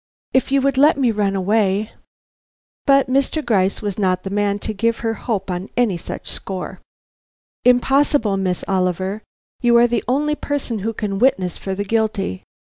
If 0.33 0.51
you 0.51 0.61
would 0.61 0.79
let 0.79 0.97
me 0.97 1.11
run 1.11 1.35
away" 1.35 1.91
But 2.87 3.07
Mr. 3.07 3.45
Gryce 3.45 3.83
was 3.83 3.99
not 3.99 4.23
the 4.23 4.31
man 4.31 4.57
to 4.57 4.73
give 4.73 5.01
her 5.05 5.13
hope 5.13 5.51
on 5.51 5.69
any 5.77 5.95
such 5.95 6.27
score. 6.27 6.79
"Impossible, 7.65 8.35
Miss 8.35 8.65
Oliver. 8.67 9.21
You 9.61 9.77
are 9.77 9.85
the 9.85 10.03
only 10.07 10.33
person 10.33 10.79
who 10.79 10.91
can 10.93 11.19
witness 11.19 11.55
for 11.59 11.75
the 11.75 11.85
guilty. 11.85 12.43